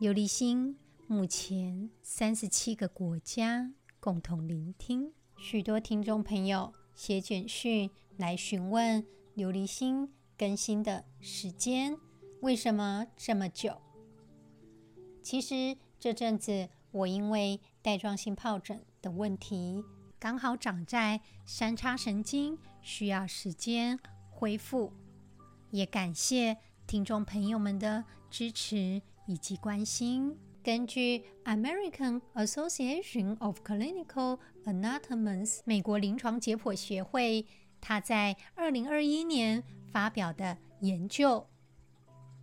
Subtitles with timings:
[0.00, 9.04] 琉璃心目前三十七个国家共同聆听，许多听众朋友写简讯来询问
[9.36, 11.98] 琉璃心更新的时间
[12.40, 13.78] 为什么这么久？
[15.22, 19.84] 其实这阵子我因为带状性疱疹的问题，
[20.18, 24.94] 刚好长在三叉神经，需要时间恢复。
[25.70, 29.02] 也感谢听众朋友们的支持。
[29.30, 30.36] 以及关心。
[30.60, 37.46] 根据 American Association of Clinical Anatomists 美国临床解剖学会，
[37.80, 41.46] 他在二零二一年发表的研究，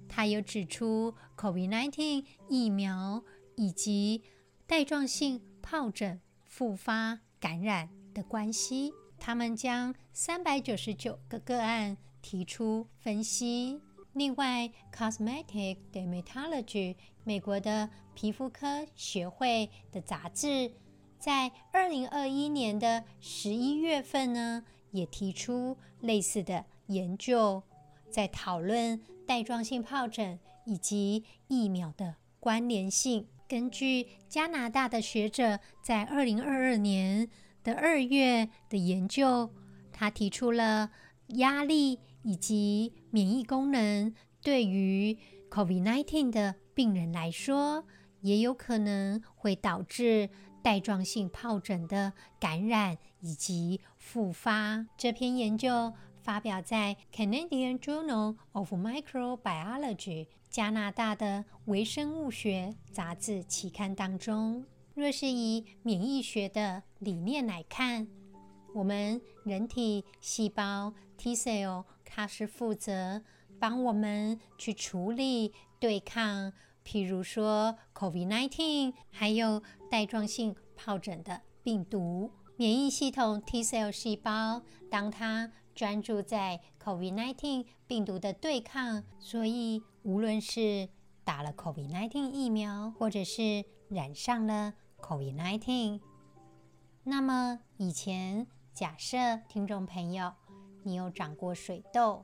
[0.07, 3.21] 他有指出 COVID-19 疫苗
[3.57, 4.23] 以及
[4.65, 8.93] 带状性疱疹复发感染的关系。
[9.19, 13.81] 他们将三百九十九个个案提出分析。
[14.17, 20.71] 另外，Cosmetic Dermatology 美国的皮肤科学会的杂志，
[21.19, 27.61] 在二零二一年的十一月份呢，也提出类似的研究，
[28.09, 33.27] 在讨论带状性疱疹以及疫苗的关联性。
[33.47, 37.29] 根据加拿大的学者在二零二二年
[37.63, 39.51] 的二月的研究，
[39.93, 40.89] 他提出了
[41.27, 41.99] 压力。
[42.27, 45.17] 以及免疫功能对于
[45.49, 47.85] COVID-19 的病人来说，
[48.19, 50.29] 也有可能会导致
[50.61, 54.85] 带状性疱疹的感染以及复发。
[54.97, 64.65] 这篇研究发表在《Canadian Journal of Microbiology》加拿大的微生物学杂志期刊当中。
[64.95, 68.05] 若是以免疫学的理念来看，
[68.75, 71.85] 我们人体细胞 T cell。
[72.09, 73.21] 它是负责
[73.59, 76.53] 帮我们去处理、对抗，
[76.85, 82.31] 譬如说 COVID-19，还有带状性疱疹的病毒。
[82.55, 90.89] 免疫系统 T cell 细胞，当它专注在 COVID-19 病毒的对抗，所以无论是
[91.23, 95.99] 打了 COVID-19 疫苗，或者是染上了 COVID-19，
[97.03, 100.33] 那么以前假设听众朋友。
[100.87, 102.23] 你有长过水痘？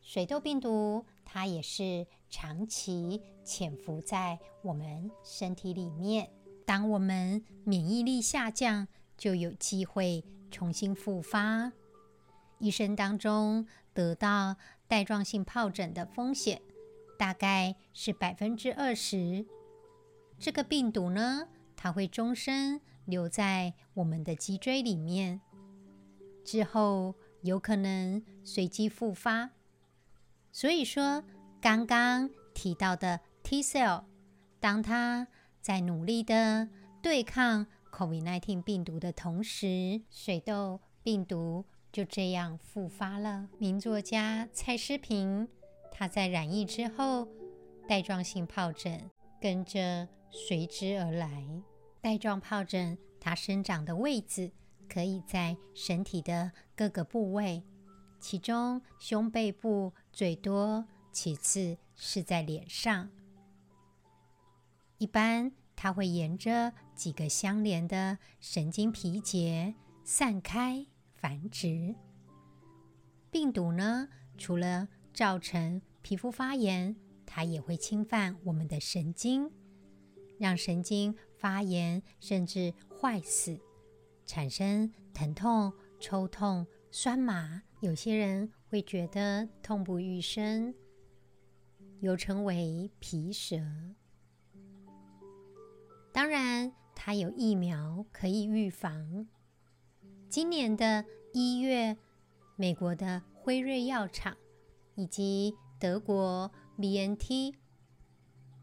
[0.00, 6.28] 水痘病毒它也是长期潜伏在我们身体里面。
[6.66, 11.72] 当我们免疫力下降，就有机会重新复发。
[12.58, 14.56] 一生当中得到
[14.88, 16.60] 带状性疱疹的风险
[17.16, 19.46] 大概是百分之二十。
[20.40, 21.46] 这个病毒呢，
[21.76, 25.40] 它会终身留在我们的脊椎里面，
[26.44, 27.14] 之后。
[27.44, 29.50] 有可能随机复发，
[30.50, 31.22] 所以说
[31.60, 34.04] 刚刚提到的 T cell，
[34.58, 35.28] 当它
[35.60, 36.70] 在努力的
[37.02, 43.50] 对抗 COVID-19 病毒的同时，水痘病毒就这样复发了。
[43.58, 45.46] 名作家蔡诗萍，
[45.92, 47.28] 他在染疫之后，
[47.86, 51.46] 带状性疱疹跟着随之而来。
[52.00, 54.50] 带状疱疹它生长的位置。
[54.94, 57.64] 可以在身体的各个部位，
[58.20, 63.10] 其中胸背部最多，其次是在脸上。
[64.98, 71.96] 一般它会沿着几个相连的神经皮节散开繁殖。
[73.32, 76.94] 病毒呢，除了造成皮肤发炎，
[77.26, 79.50] 它也会侵犯我们的神经，
[80.38, 83.58] 让神经发炎，甚至坏死。
[84.26, 90.74] 产生疼痛、抽痛、酸麻，有些人会觉得痛不欲生，
[92.00, 93.56] 又称为皮蛇。
[96.12, 99.26] 当然，它有疫苗可以预防。
[100.28, 101.96] 今年的一月，
[102.56, 104.36] 美国的辉瑞药厂
[104.94, 107.54] 以及德国 BNT，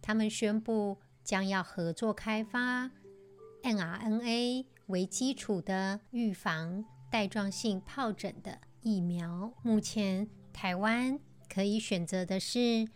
[0.02, 2.92] 他们宣布将要合作开发
[3.64, 4.66] mRNA。
[4.92, 12.88] 为基础的预防带状性疱疹的疫苗，目前台湾可以选择的是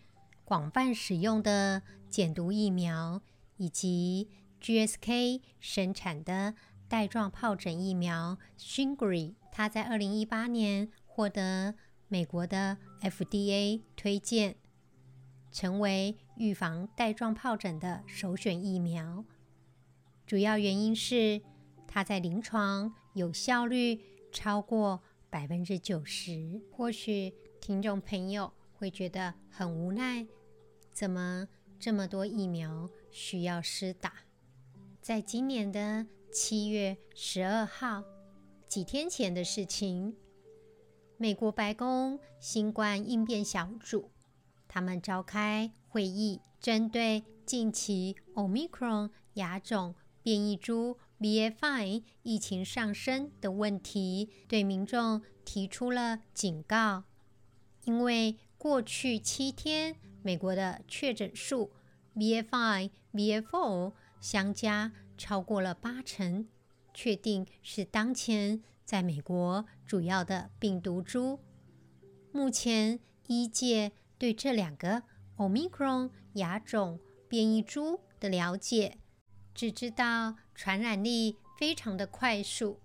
[0.43, 3.21] 广泛使用的减毒疫苗，
[3.57, 4.29] 以及
[4.61, 6.53] GSK 生产的
[6.87, 11.75] 带状疱疹疫苗 Shingri 它在二零一八年获得
[12.07, 14.55] 美国的 FDA 推荐，
[15.51, 19.25] 成为预防带状疱疹的首选疫苗。
[20.27, 21.41] 主要原因是
[21.95, 23.97] 它在临床有效率
[24.29, 26.61] 超过百分之九十。
[26.69, 30.27] 或许听众朋友会觉得很无奈，
[30.91, 31.47] 怎么
[31.79, 34.11] 这么多疫苗需要施打？
[35.01, 38.03] 在今年的七月十二号，
[38.67, 40.17] 几天前的事情，
[41.15, 44.11] 美国白宫新冠应变小组
[44.67, 57.03] 他们召开会议，针对近期 Omicron 亚种变异株 BA.5 疫情上升的问题，对民众提出了警告。
[57.85, 61.71] 因为过去七天，美国的确诊数
[62.15, 66.47] BA.5、BA.4 相加超过了八成，
[66.93, 71.39] 确定是当前在美国主要的病毒株。
[72.31, 75.03] 目前医界对这两个
[75.37, 78.97] Omicron 亚种变异株的了解，
[79.53, 82.79] 只知道传染力非常的快速。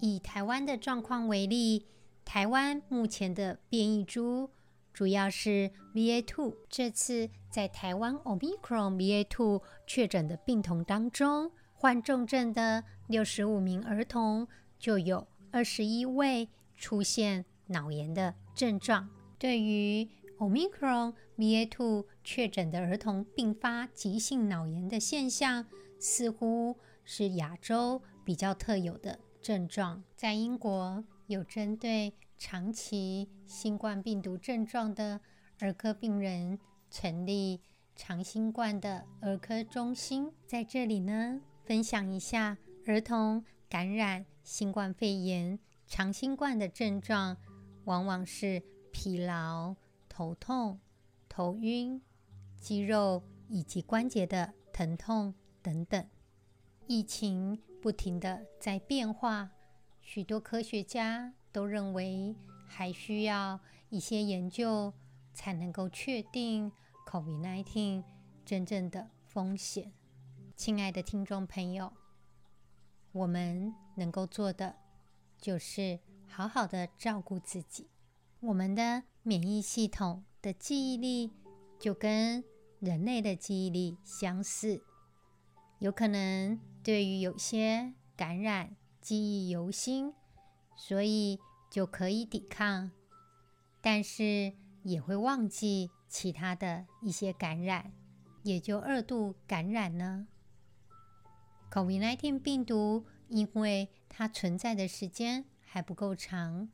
[0.00, 1.86] 以台湾的状况为例。
[2.22, 4.50] 台湾目前的变异株
[4.92, 6.54] 主要是 BA.2。
[6.68, 14.46] 这次在台湾 Omicron BA.2 确诊的病童当中，患重症的六十五名儿童，
[14.78, 19.08] 就有二十一位出现脑炎的症状。
[19.36, 20.08] 对于
[20.38, 25.66] Omicron BA.2 确诊的儿童并发急性脑炎的现象，
[25.98, 26.78] 似乎
[27.12, 30.00] 是亚洲比较特有的症状。
[30.14, 35.20] 在英国，有针对长期新冠病毒症状的
[35.58, 36.56] 儿科病人
[36.88, 37.60] 成立
[37.96, 45.58] 长新冠的儿科中心，在这里呢，分享一下儿童感染新冠肺炎
[45.88, 47.36] 长新冠的症状，
[47.86, 48.62] 往往是
[48.92, 49.74] 疲劳、
[50.08, 50.78] 头痛、
[51.28, 52.00] 头晕、
[52.60, 56.06] 肌肉以及关节的疼痛等等。
[56.92, 59.48] 疫情不停的在变化。
[60.00, 62.34] 许多科学家都认为，
[62.66, 63.60] 还需要
[63.90, 64.92] 一些研究
[65.32, 66.72] 才能够确定
[67.06, 68.02] COVID-19
[68.44, 69.92] 真正的风险。
[70.56, 71.92] 亲爱的听众朋友，
[73.12, 74.74] 我们能够做的
[75.40, 77.88] 就是好好的照顾自己。
[78.40, 81.30] 我们的免疫系统的记忆力
[81.78, 82.42] 就跟
[82.80, 84.82] 人类的记忆力相似，
[85.78, 90.14] 有可能对于有些感染，记忆犹新，
[90.76, 91.38] 所以
[91.70, 92.90] 就可以抵抗，
[93.80, 97.92] 但是也会忘记其他的一些感染，
[98.42, 100.26] 也就二度感染呢。
[101.70, 106.70] COVID-19 病毒因为它存在的时间还不够长，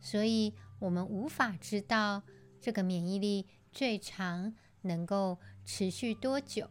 [0.00, 2.22] 所以我们无法知道
[2.60, 6.68] 这个免疫力最长能够持续多久。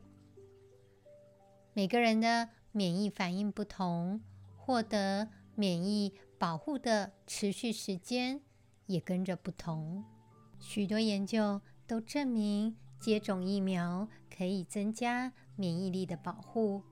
[1.74, 4.22] 每个人的免疫反应不同。
[4.56, 8.42] 获得免疫保护的持续时间
[8.86, 10.04] 也跟着不同。
[10.60, 16.84] 许多研究都证明，接种疫苗可以增加免疫力的保护，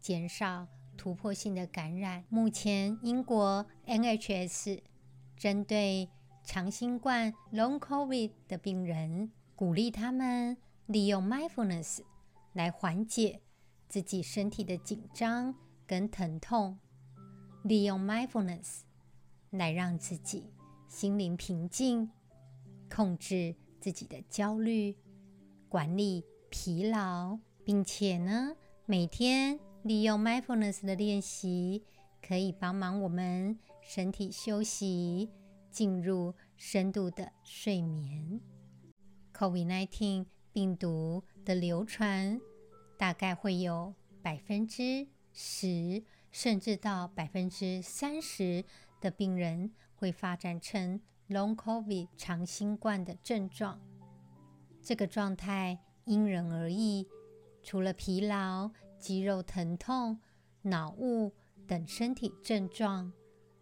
[0.00, 0.66] 减少
[0.96, 2.24] 突破性的感染。
[2.30, 4.80] 目前，英国 NHS
[5.36, 6.08] 针对
[6.42, 12.00] 长新冠 （Long COVID） 的病人，鼓励他们利用 mindfulness
[12.54, 13.40] 来缓解
[13.92, 15.54] 自己身体的紧张
[15.86, 16.78] 跟疼痛。
[17.62, 18.80] 利用 mindfulness
[19.50, 20.50] 来让自己
[20.88, 22.10] 心灵平静，
[22.90, 24.96] 控制自己的焦虑，
[25.68, 28.56] 管理疲劳，并且呢，
[28.86, 31.84] 每天利用 mindfulness 的练习，
[32.26, 35.28] 可以帮忙我们身体休息，
[35.70, 38.40] 进入深度的睡眠。
[39.34, 42.40] COVID-19 病毒的流传
[43.02, 43.92] 大概会有
[44.22, 46.04] 百分之十。
[46.30, 48.64] 甚至到百分之三十
[49.00, 53.80] 的病人会发展成 Long COVID 长新冠的症状。
[54.80, 57.06] 这个状态因人而异，
[57.62, 60.20] 除了疲劳、肌肉疼痛、
[60.62, 61.32] 脑雾
[61.66, 63.12] 等身体症状，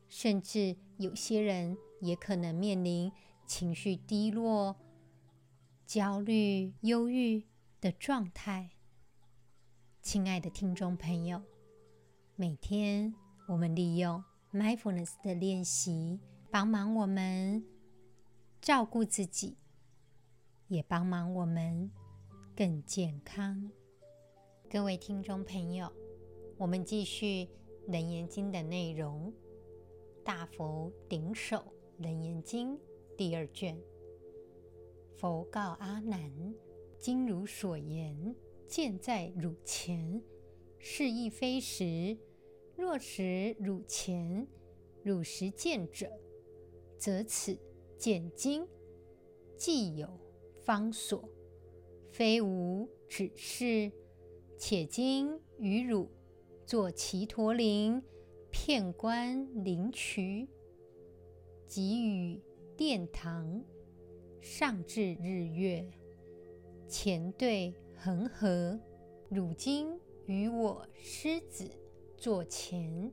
[0.07, 3.11] 甚至有些人也可能面临
[3.47, 4.77] 情绪低落、
[5.87, 7.47] 焦虑、忧郁
[7.81, 8.71] 的状态。
[10.03, 11.43] 亲爱的听众朋友。
[12.35, 13.15] 每天，
[13.47, 16.19] 我们利用 mindfulness 的练习，
[16.51, 17.63] 帮忙我们
[18.63, 19.59] 照顾自己，
[20.69, 21.91] 也帮忙我们
[22.57, 23.71] 更健康。
[24.71, 25.93] 各位听众朋友，
[26.57, 27.45] 我们继续
[27.87, 29.31] 《楞严经》的内容，
[30.25, 31.63] 《大佛顶首
[31.99, 32.75] 楞严经》
[33.19, 33.79] 第二卷。
[35.19, 36.55] 佛告阿难
[36.99, 38.35] ：“今如所言，
[38.71, 40.23] 见在汝前，
[40.79, 42.17] 是亦非实。
[42.77, 44.47] 若使汝前，
[45.03, 46.09] 汝实见者，
[46.97, 47.59] 则此
[47.99, 48.65] 见经
[49.57, 50.09] 既有
[50.63, 51.29] 方所，
[52.13, 53.91] 非无只是。
[54.57, 56.09] 且今于汝
[56.65, 58.01] 作只陀林，
[58.51, 60.47] 遍观灵渠，
[61.67, 62.41] 给予
[62.77, 63.65] 殿堂，
[64.41, 65.91] 上至日月，
[66.87, 68.81] 前对恒河。
[69.29, 71.71] 汝今于我狮子
[72.17, 73.13] 座前，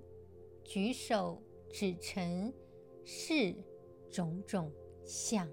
[0.63, 2.53] 举手指陈
[3.03, 3.53] 是
[4.09, 4.71] 种种
[5.03, 5.45] 相。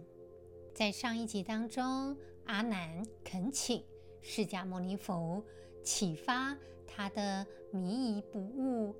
[0.72, 3.84] 在上一集当中，阿难恳请
[4.22, 5.44] 释迦牟尼佛
[5.82, 8.94] 启发他的迷疑不悟。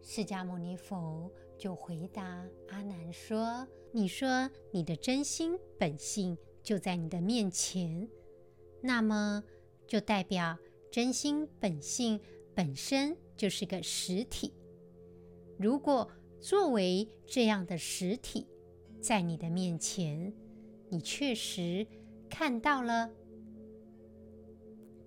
[0.00, 8.08] 释迦牟尼佛就回答阿难说：“你说你的真心本性就在你的面前，
[8.80, 9.42] 那么
[9.86, 10.56] 就代表
[10.90, 12.20] 真心本性
[12.54, 14.52] 本身就是个实体。
[15.58, 18.46] 如果作为这样的实体
[19.00, 20.32] 在你的面前，
[20.88, 21.86] 你确实
[22.28, 23.10] 看到了，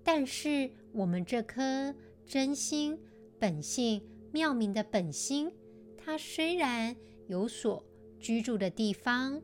[0.02, 1.94] 但是我们这颗
[2.26, 2.98] 真心
[3.38, 4.02] 本性
[4.32, 5.52] 妙明的本心，
[5.96, 6.96] 它虽然
[7.28, 7.84] 有所
[8.18, 9.42] 居住的地方，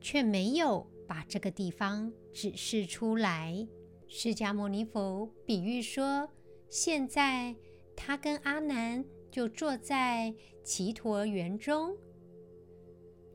[0.00, 3.66] 却没有把这个地方指示出来。
[4.06, 6.30] 释迦牟尼佛比喻说，
[6.68, 7.56] 现在
[7.96, 11.96] 他跟阿难就坐在只陀园中，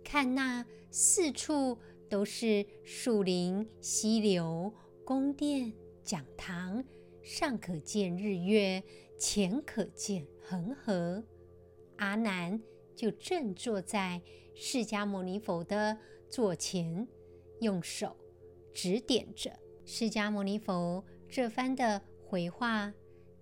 [0.06, 1.78] 看那四处。
[2.08, 4.72] 都是树林、溪流、
[5.04, 6.86] 宫殿、讲堂，
[7.24, 8.82] 上可见日月，
[9.18, 11.24] 前可见恒河。
[11.98, 12.62] 阿难
[12.96, 14.22] 就正坐在
[14.54, 15.98] 释迦牟尼佛的
[16.30, 17.08] 座前，
[17.66, 18.16] 用手
[18.72, 19.52] 指点着。
[19.84, 22.94] 释迦牟尼佛这番的回话，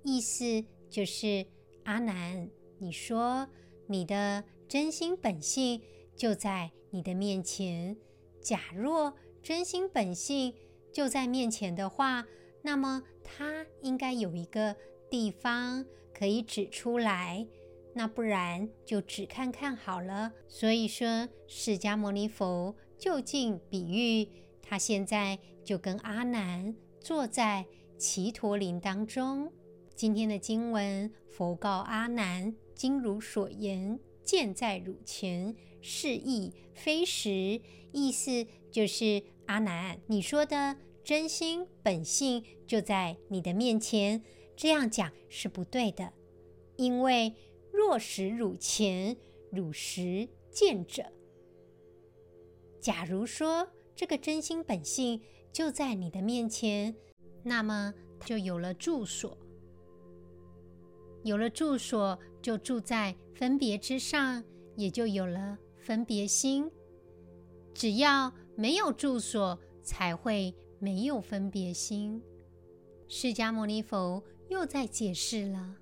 [0.03, 1.45] 意思就是：
[1.83, 2.49] 阿难，
[2.79, 3.47] 你说
[3.87, 5.81] 你的真心本性
[6.15, 7.97] 就在你的面前。
[8.41, 10.55] 假若真心本性
[10.91, 12.25] 就在面前的话，
[12.61, 14.75] 那么它应该有一个
[15.09, 17.45] 地方可以指出来，
[17.93, 20.33] 那不然就只看看好了。
[20.47, 24.29] 所以说，释迦牟尼佛就近比喻，
[24.61, 27.65] 他现在就跟阿难坐在
[27.97, 29.51] 只陀林当中。
[29.93, 33.99] 今天的经文，佛告阿难：今如所言。
[34.23, 37.59] 见在汝前，是亦非实。
[37.91, 44.23] 意思就是阿难，你说的真心本性就在你的面前，
[44.55, 46.13] 这样讲是不对的。
[46.77, 47.33] 因为
[47.69, 49.17] 若实汝前，
[49.51, 51.11] 汝实见者。
[52.83, 55.21] 假如说这个真心本性
[55.53, 56.93] 就在你的面前，
[57.41, 57.93] 那么
[58.25, 59.37] 就有了住所。
[61.23, 64.43] 有了住所，就住在分别之上，
[64.75, 66.69] 也就有了分别心。
[67.73, 72.21] 只要没有住所，才会没有分别心。
[73.07, 75.77] 释迦牟尼佛又在解释了：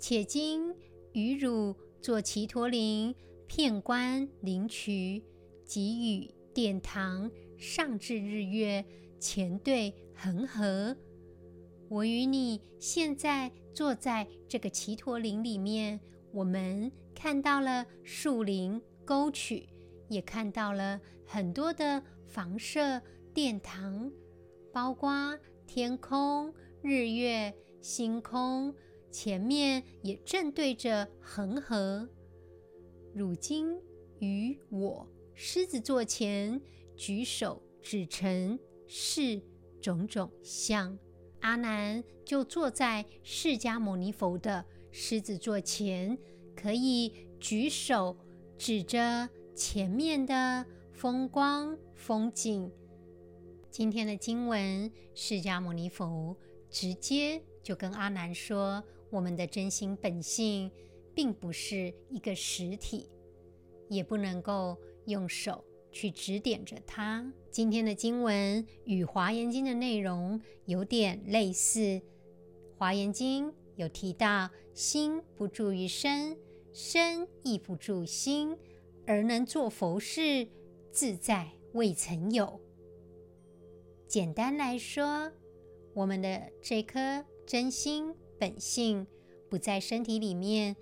[0.00, 0.74] 且今
[1.12, 3.14] 于汝作其陀林，
[3.46, 5.22] 片观灵渠，
[5.64, 8.84] 给予殿堂，上至日月，
[9.20, 10.96] 前对恒河。
[11.88, 16.00] 我与你现在坐在这个奇陀林里面，
[16.32, 19.68] 我们看到了树林、沟渠，
[20.08, 23.00] 也看到了很多的房舍、
[23.32, 24.10] 殿堂，
[24.72, 28.74] 包括天空、日月、星空，
[29.10, 32.08] 前面也正对着恒河。
[33.14, 33.80] 汝今
[34.18, 36.60] 于我狮子座前，
[36.96, 39.40] 举手指陈是
[39.80, 40.98] 种种相。
[41.40, 46.18] 阿难就坐在释迦牟尼佛的狮子座前，
[46.56, 48.16] 可以举手
[48.58, 52.68] 指着前面的风光风景。
[53.70, 56.36] 今天的经文，释迦牟尼佛
[56.68, 60.70] 直接就跟阿难说：“我们的真心本性
[61.14, 63.08] 并不是一个实体，
[63.88, 67.32] 也不能够用手。”去指点着它。
[67.52, 71.78] 今天的经文与《华严经》的内容有点类似，
[72.76, 76.36] 《华严经》有提到心不住于身，
[76.72, 78.58] 身亦不住心，
[79.06, 80.48] 而能做佛事，
[80.90, 82.60] 自在未曾有。
[84.08, 85.30] 简单来说，
[85.94, 89.06] 我们的这颗真心本性
[89.48, 90.74] 不在身体里面，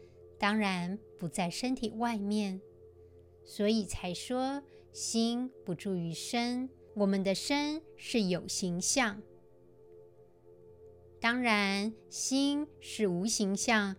[0.43, 2.61] 当然不在身体外面，
[3.45, 4.61] 所以才说
[4.93, 6.69] 心不住于身。
[6.97, 9.23] 我们的身是有形象，
[11.21, 13.95] 当然心是无形象，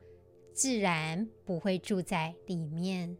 [0.51, 3.17] 自然不会住在里面。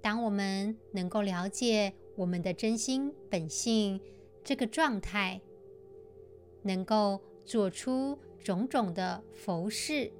[0.00, 4.00] 当我们能够了解我们的真心本性
[4.42, 5.42] 这个状态，
[6.62, 10.10] 能够做出种种的佛事，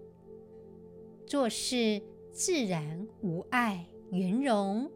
[1.27, 2.03] 做事
[2.39, 4.89] 自然无碍圆融，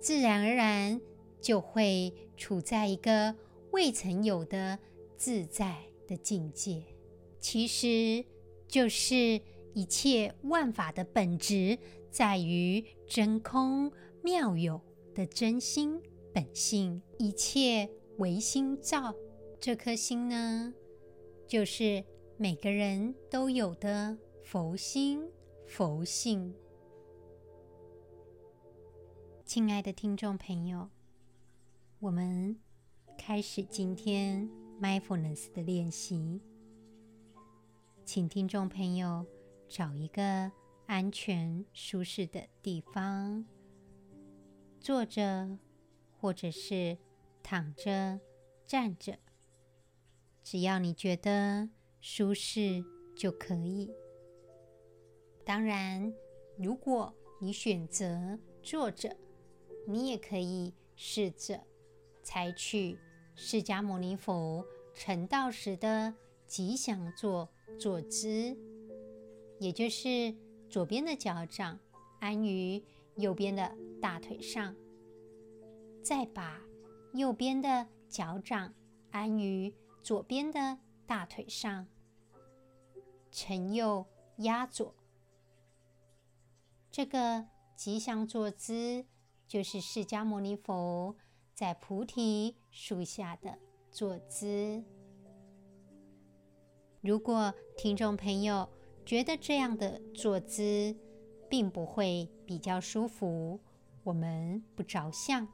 [0.00, 1.00] 自然而然。
[1.38, 3.32] 就会处在一个
[3.70, 4.76] 未曾有的
[5.16, 5.76] 自在
[6.08, 6.82] 的境界，
[7.38, 8.24] 其实
[8.66, 9.40] 就是
[9.72, 11.78] 一切万法的本质，
[12.10, 13.92] 在于真空
[14.24, 14.80] 妙有
[15.14, 16.02] 的真心
[16.34, 19.14] 本性，一切唯心造。
[19.60, 20.74] 这颗心呢，
[21.46, 22.02] 就是
[22.36, 25.22] 每个人都有的佛心、
[25.66, 26.54] 佛性。
[29.44, 30.88] 亲爱的听众朋友。
[31.98, 32.56] 我们
[33.18, 34.48] 开始今天
[34.80, 36.40] mindfulness 的练习，
[38.04, 39.26] 请听众朋友
[39.68, 40.52] 找一个
[40.86, 43.44] 安全舒适的地方，
[44.78, 45.58] 坐着
[46.20, 46.96] 或者是
[47.42, 48.20] 躺着、
[48.66, 49.18] 站着，
[50.44, 51.68] 只要你觉得
[52.00, 52.84] 舒适
[53.16, 53.90] 就可以。
[55.46, 56.12] 当然，
[56.58, 59.16] 如果你选择坐着，
[59.86, 61.62] 你也可以试着。
[62.20, 62.98] 采取
[63.36, 66.12] 释迦牟尼佛成道时的
[66.48, 67.48] 吉祥坐
[67.78, 68.58] 坐姿，
[69.60, 70.34] 也就是
[70.68, 71.78] 左边的脚掌
[72.18, 72.82] 安于
[73.14, 73.72] 右边的
[74.02, 74.74] 大腿上，
[76.02, 76.60] 再把
[77.12, 78.74] 右边的脚掌
[79.12, 79.72] 安于
[80.02, 81.86] 左边的大腿上，
[83.30, 84.04] 承右
[84.38, 84.92] 压左。
[86.96, 87.44] 这个
[87.76, 89.04] 吉祥坐姿
[89.46, 91.14] 就是释迦牟尼佛。
[91.52, 93.58] 在菩提树下的
[93.90, 94.82] 坐姿。
[97.02, 98.66] 如果听众朋友
[99.04, 100.96] 觉得这样的坐姿
[101.50, 103.60] 并不会比较舒服，
[104.02, 105.46] 我们不着相，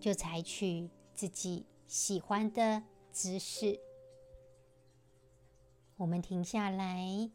[0.00, 3.78] 就采取自己喜欢的姿势。
[5.96, 7.30] 我们停下来，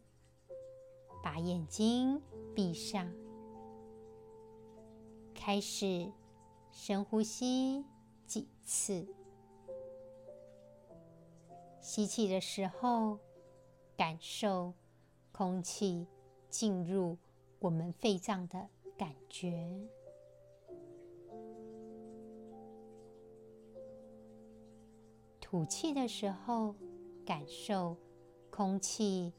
[1.24, 2.20] 把眼睛
[2.54, 3.10] 闭上。
[5.34, 6.12] 开始
[6.70, 7.82] 深呼吸
[8.26, 9.08] 几次。
[11.80, 13.18] 吸气的时候，
[13.96, 14.74] 感受
[15.32, 16.06] 空气
[16.50, 17.16] 进入
[17.58, 19.88] 我们肺脏的感觉。
[25.40, 26.74] 吐气的时候，
[27.24, 27.96] 感受
[28.50, 29.32] 空气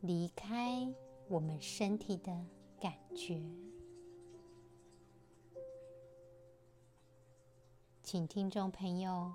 [0.00, 0.92] 离开
[1.32, 2.30] 我们身体的
[2.78, 3.42] 感觉。
[8.02, 9.32] 请听众朋友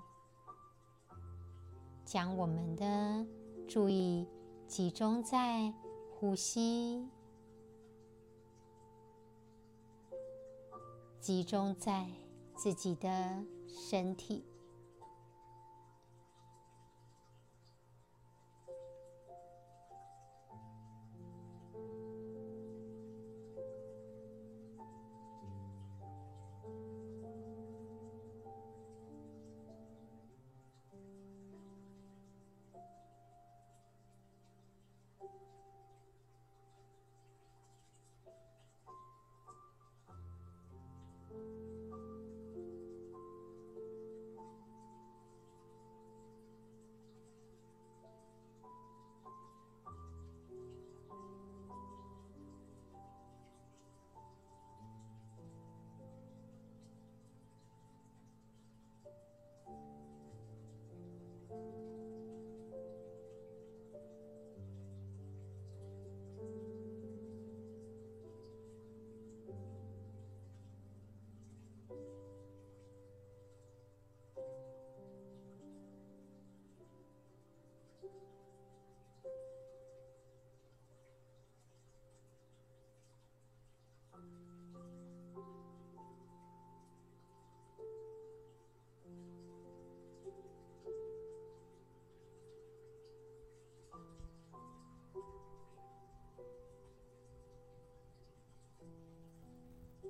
[2.04, 3.26] 将我们的
[3.66, 4.28] 注意
[4.68, 5.74] 集中在
[6.14, 7.04] 呼吸，
[11.18, 12.08] 集中在
[12.54, 14.47] 自己的身体。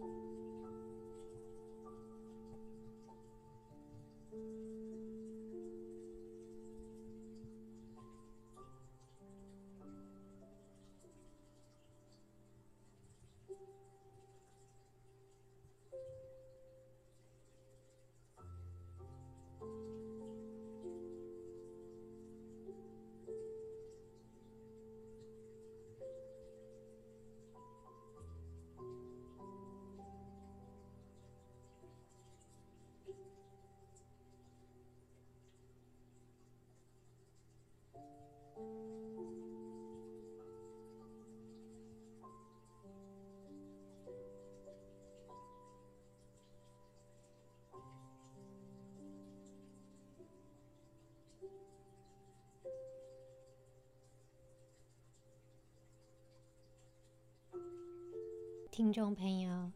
[58.77, 59.71] 听众朋友，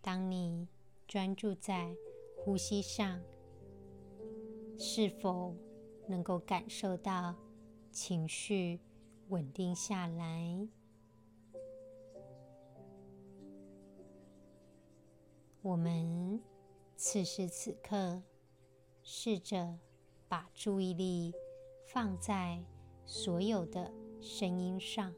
[0.00, 0.66] 当你
[1.06, 1.94] 专注在
[2.34, 3.20] 呼吸上，
[4.78, 5.54] 是否
[6.06, 7.36] 能够感受到
[7.92, 8.80] 情绪
[9.28, 10.66] 稳定下来？
[15.60, 16.40] 我们
[16.96, 18.22] 此时此刻，
[19.02, 19.78] 试着
[20.26, 21.34] 把注意力
[21.84, 22.64] 放在
[23.04, 25.12] 所有的声音上。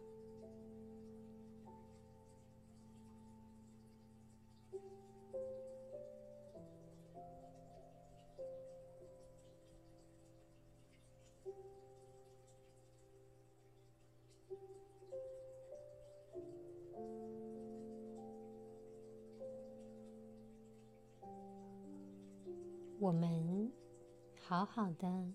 [24.72, 25.32] 好的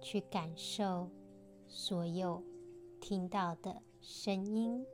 [0.00, 1.10] 去感受
[1.68, 2.42] 所有
[2.98, 4.86] 听到的声音，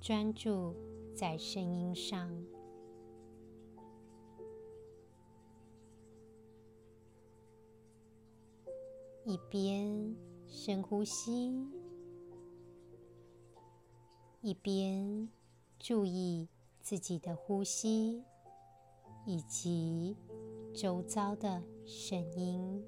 [0.00, 0.76] 专注
[1.16, 2.30] 在声音上，
[9.24, 10.14] 一边
[10.46, 11.66] 深呼吸，
[14.42, 15.28] 一边。
[15.80, 16.48] 注意
[16.88, 18.24] 自己的呼吸，
[19.26, 20.16] 以及
[20.74, 22.82] 周遭的声音。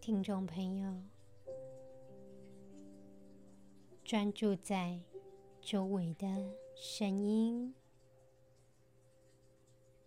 [0.00, 0.94] 听众朋友，
[4.04, 5.00] 专注在
[5.60, 6.28] 周围的
[6.76, 7.74] 声音，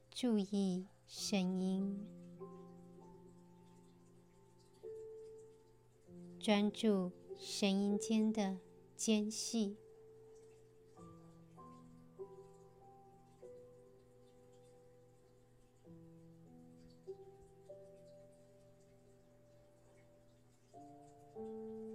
[0.10, 2.21] 注意声音。
[6.44, 8.58] 专注声音间的
[8.96, 9.76] 间隙，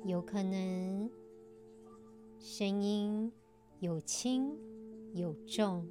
[0.04, 1.10] 有可能
[2.38, 3.32] 声音
[3.80, 4.56] 有轻
[5.12, 5.88] 有重，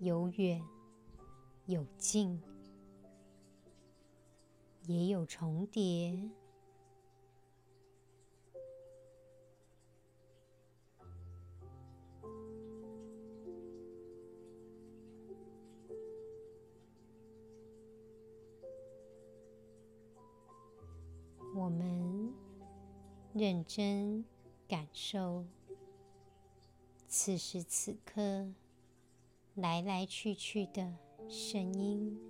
[0.00, 0.62] 有远
[1.64, 2.38] 有近，
[4.86, 6.30] 也有重叠。
[23.48, 24.22] 认真
[24.68, 25.46] 感受
[27.08, 28.46] 此时此刻
[29.54, 30.92] 来来去去的
[31.30, 32.27] 声音。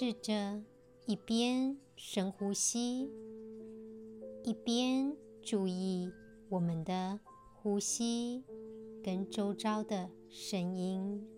[0.00, 0.62] 试着
[1.06, 3.10] 一边深呼吸，
[4.44, 6.12] 一边注意
[6.48, 7.18] 我们的
[7.52, 8.44] 呼吸
[9.02, 11.28] 跟周遭的声音，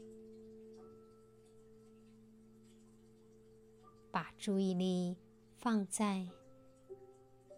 [4.11, 5.17] 把注意力
[5.57, 6.29] 放在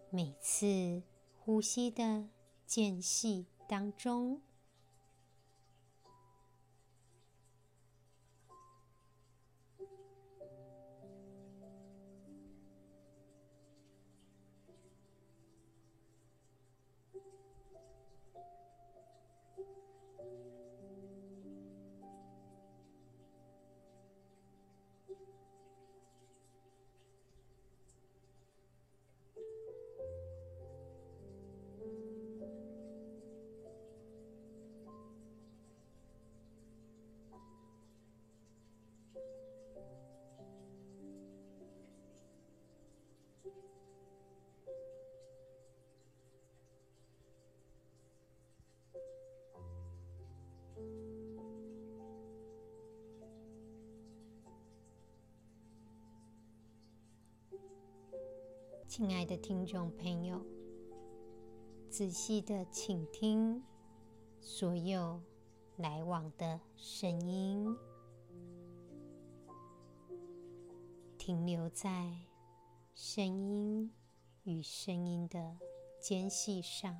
[0.09, 1.03] 每次
[1.35, 2.29] 呼吸的
[2.65, 4.41] 间隙当中。
[58.95, 60.39] 亲爱的听众朋友，
[61.89, 63.63] 仔细的倾听
[64.39, 65.19] 所有
[65.77, 67.75] 来往的声音，
[71.17, 72.15] 停留在
[72.93, 73.91] 声音
[74.43, 75.57] 与声音的
[75.99, 76.95] 间隙上。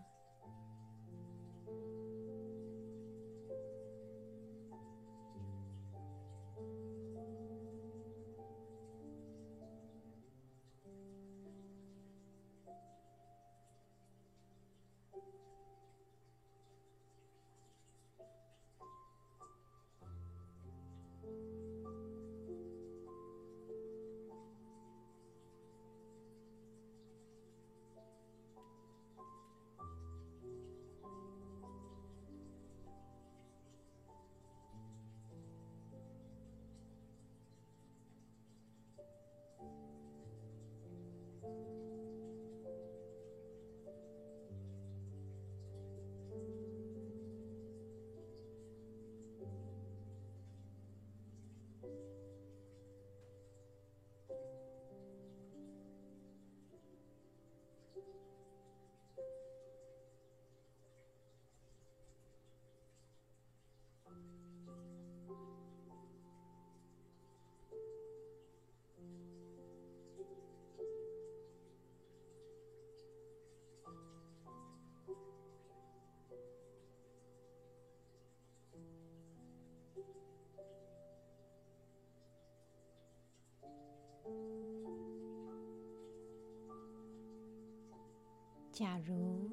[88.72, 89.50] 假如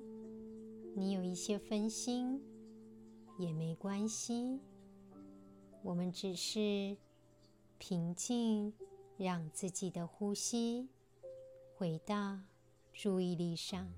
[0.97, 2.41] 你有一些分心，
[3.39, 4.61] 也没关系。
[5.83, 6.97] 我们只是
[7.79, 8.73] 平静，
[9.17, 10.89] 让自己的呼吸
[11.77, 12.39] 回到
[12.93, 13.93] 注意力上。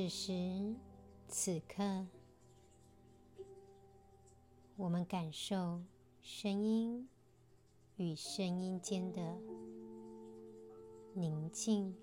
[0.00, 0.32] 此时
[1.28, 2.06] 此刻。
[4.76, 5.82] 我们感受
[6.22, 7.06] 声音
[7.96, 9.20] 与声音间的
[11.12, 11.94] 宁静，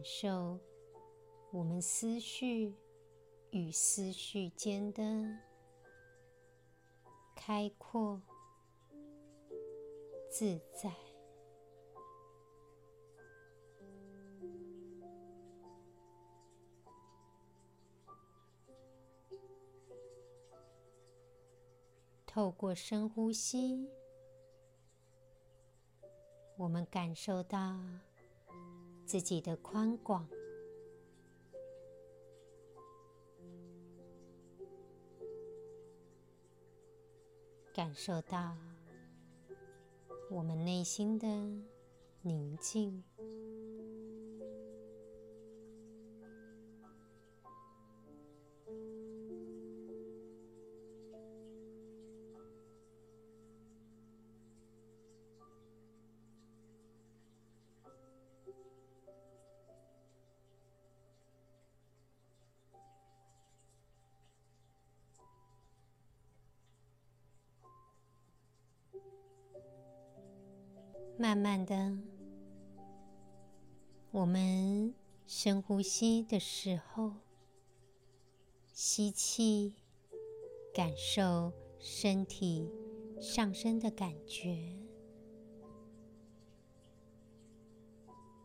[0.00, 0.58] 感受
[1.50, 2.74] 我们思绪
[3.50, 5.02] 与思绪间的
[7.36, 8.18] 开阔、
[10.30, 10.90] 自在。
[22.26, 23.86] 透过深呼吸，
[26.56, 27.78] 我们感受到。
[29.10, 30.24] 自己的宽广，
[37.74, 38.56] 感受到
[40.30, 41.26] 我们内心的
[42.22, 43.02] 宁静。
[71.20, 71.98] 慢慢的，
[74.10, 74.94] 我们
[75.26, 77.12] 深呼吸的时候，
[78.72, 79.74] 吸气，
[80.72, 82.72] 感受身体
[83.20, 84.78] 上升的感觉；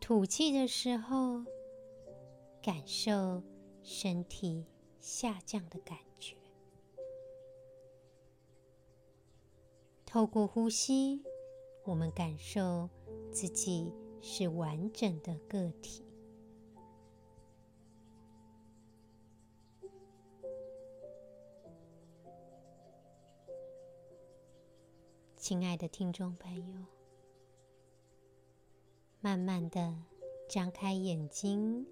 [0.01, 1.45] 吐气的时候，
[2.61, 3.41] 感受
[3.83, 4.65] 身体
[4.99, 6.35] 下降的感觉。
[10.05, 11.23] 透过呼吸，
[11.85, 12.89] 我们感受
[13.31, 16.03] 自己是完整的个体。
[25.37, 26.85] 亲爱的听众朋友，
[29.21, 29.95] 慢慢的
[30.49, 31.85] 张开眼睛，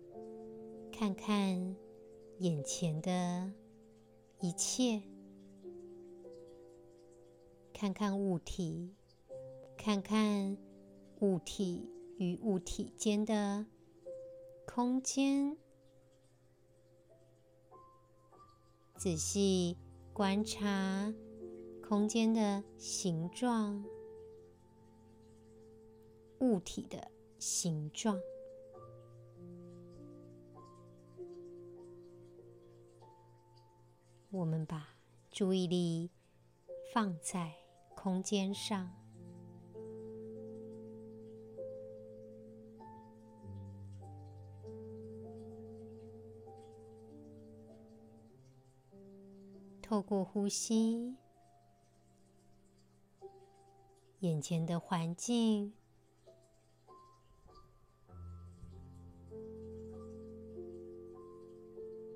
[0.91, 1.75] 看看
[2.39, 3.53] 眼前的
[4.39, 5.03] 一切，
[7.71, 8.95] 看看物体。
[9.85, 10.57] 看看
[11.19, 13.65] 物体与物体间的
[14.65, 15.57] 空间，
[18.95, 19.77] 仔细
[20.13, 21.13] 观察
[21.85, 23.83] 空间的形状、
[26.39, 28.17] 物体的形状。
[34.31, 34.95] 我们把
[35.29, 36.09] 注意力
[36.93, 37.51] 放在
[37.97, 39.02] 空间上。
[49.93, 51.15] 透过呼吸，
[54.21, 55.71] 眼前的环境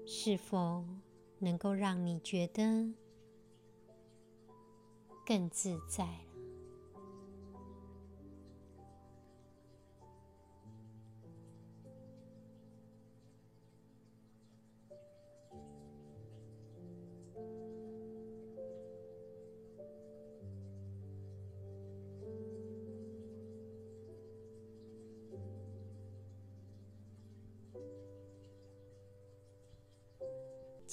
[0.08, 0.84] 是否
[1.38, 2.64] 能够让你觉得
[5.24, 6.27] 更自在？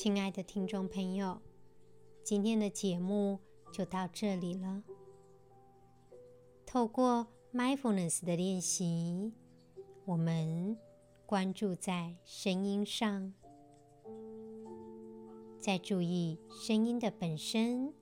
[0.05, 1.41] 亲爱的听众朋友，
[2.23, 3.39] 今天的节目
[3.73, 4.83] 就到这里了。
[6.67, 9.33] 透过 Mindfulness 的练习，
[10.05, 10.77] 我们
[11.25, 13.33] 关注在声音上，
[15.59, 17.95] 在注意声音的本身，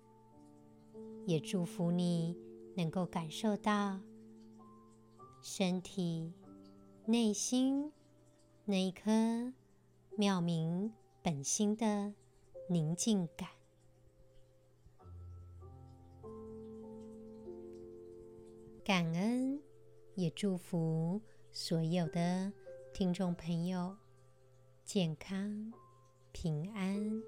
[1.25, 2.37] 也祝福你
[2.75, 4.01] 能够感受到
[5.41, 6.33] 身体、
[7.07, 7.93] 内心
[8.65, 9.53] 那一颗
[10.19, 12.13] 妙明本心的
[12.67, 13.49] 宁静感，
[18.83, 19.63] 感恩，
[20.17, 21.21] 也祝福
[21.53, 22.53] 所有的
[22.93, 23.97] 听众朋友
[24.85, 25.73] 健康
[26.33, 27.23] 平安。